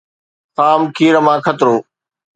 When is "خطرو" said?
1.45-1.75